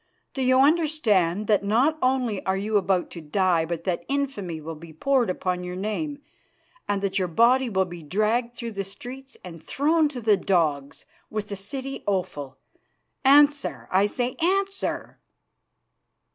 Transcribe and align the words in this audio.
Do 0.33 0.41
you 0.41 0.59
understand 0.61 1.45
that 1.45 1.63
not 1.63 1.99
only 2.01 2.43
are 2.43 2.57
you 2.57 2.75
about 2.77 3.11
to 3.11 3.21
die, 3.21 3.65
but 3.65 3.83
that 3.83 4.03
infamy 4.07 4.59
will 4.59 4.73
be 4.73 4.91
poured 4.91 5.29
upon 5.29 5.63
your 5.63 5.75
name 5.75 6.23
and 6.89 7.03
that 7.03 7.19
your 7.19 7.27
body 7.27 7.69
will 7.69 7.85
be 7.85 8.01
dragged 8.01 8.55
through 8.55 8.71
the 8.71 8.83
streets 8.83 9.37
and 9.45 9.61
thrown 9.61 10.09
to 10.09 10.19
the 10.19 10.37
dogs 10.37 11.05
with 11.29 11.49
the 11.49 11.55
city 11.55 12.03
offal? 12.07 12.57
Answer, 13.23 13.87
I 13.91 14.07
say, 14.07 14.33
answer!" 14.41 15.19